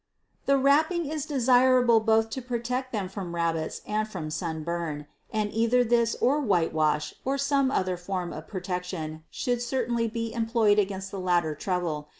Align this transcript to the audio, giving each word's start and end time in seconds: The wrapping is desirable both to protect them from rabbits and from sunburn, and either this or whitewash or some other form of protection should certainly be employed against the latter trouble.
The 0.47 0.57
wrapping 0.57 1.05
is 1.05 1.27
desirable 1.27 1.99
both 1.99 2.31
to 2.31 2.41
protect 2.41 2.91
them 2.91 3.07
from 3.07 3.35
rabbits 3.35 3.81
and 3.85 4.07
from 4.07 4.31
sunburn, 4.31 5.05
and 5.31 5.53
either 5.53 5.83
this 5.83 6.15
or 6.19 6.39
whitewash 6.41 7.13
or 7.23 7.37
some 7.37 7.69
other 7.69 7.97
form 7.97 8.33
of 8.33 8.47
protection 8.47 9.23
should 9.29 9.61
certainly 9.61 10.07
be 10.07 10.33
employed 10.33 10.79
against 10.79 11.11
the 11.11 11.19
latter 11.19 11.53
trouble. 11.53 12.09